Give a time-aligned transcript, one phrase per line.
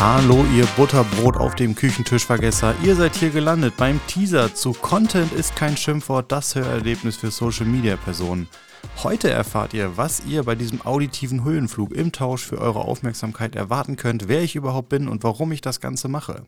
[0.00, 2.72] Hallo, ihr Butterbrot auf dem Küchentischvergesser.
[2.84, 7.66] Ihr seid hier gelandet beim Teaser zu Content ist kein Schimpfwort, das Hörerlebnis für Social
[7.66, 8.46] Media Personen.
[9.02, 13.96] Heute erfahrt ihr, was ihr bei diesem auditiven Höhenflug im Tausch für eure Aufmerksamkeit erwarten
[13.96, 16.46] könnt, wer ich überhaupt bin und warum ich das Ganze mache.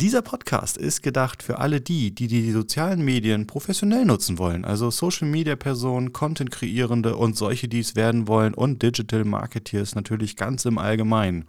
[0.00, 4.90] Dieser Podcast ist gedacht für alle die, die die sozialen Medien professionell nutzen wollen, also
[4.90, 10.34] Social Media Personen, Content Kreierende und solche, die es werden wollen und Digital Marketeers natürlich
[10.34, 11.44] ganz im Allgemeinen.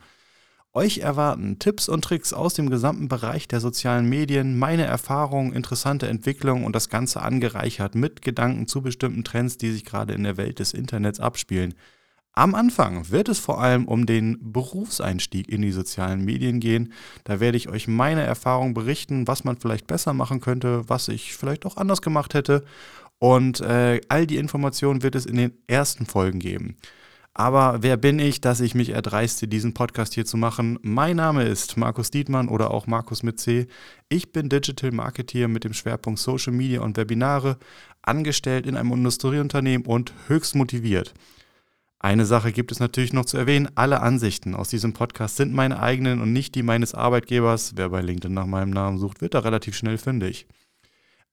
[0.72, 6.08] Euch erwarten Tipps und Tricks aus dem gesamten Bereich der sozialen Medien, meine Erfahrungen, interessante
[6.08, 10.38] Entwicklungen und das Ganze angereichert mit Gedanken zu bestimmten Trends, die sich gerade in der
[10.38, 11.74] Welt des Internets abspielen.
[12.34, 16.94] Am Anfang wird es vor allem um den Berufseinstieg in die sozialen Medien gehen.
[17.24, 21.36] Da werde ich euch meine Erfahrungen berichten, was man vielleicht besser machen könnte, was ich
[21.36, 22.63] vielleicht auch anders gemacht hätte.
[23.18, 26.77] Und äh, all die Informationen wird es in den ersten Folgen geben.
[27.34, 30.80] Aber wer bin ich, dass ich mich erdreiste, diesen Podcast hier zu machen?
[30.82, 33.68] Mein Name ist Markus Dietmann oder auch Markus mit C.
[34.10, 37.58] Ich bin Digital Marketeer mit dem Schwerpunkt Social Media und Webinare,
[38.02, 41.13] angestellt in einem Industrieunternehmen und höchst motiviert.
[41.99, 43.70] Eine Sache gibt es natürlich noch zu erwähnen.
[43.76, 47.74] Alle Ansichten aus diesem Podcast sind meine eigenen und nicht die meines Arbeitgebers.
[47.76, 50.48] Wer bei LinkedIn nach meinem Namen sucht, wird da relativ schnell fündig.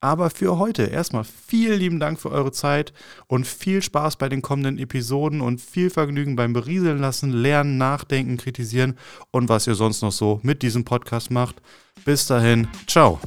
[0.00, 2.92] Aber für heute erstmal vielen lieben Dank für eure Zeit
[3.26, 8.36] und viel Spaß bei den kommenden Episoden und viel Vergnügen beim Berieseln lassen, lernen, nachdenken,
[8.36, 8.98] kritisieren
[9.30, 11.56] und was ihr sonst noch so mit diesem Podcast macht.
[12.04, 13.20] Bis dahin, ciao.